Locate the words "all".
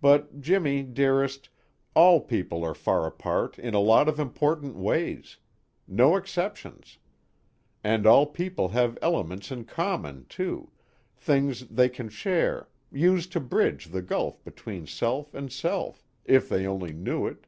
1.94-2.22, 8.06-8.24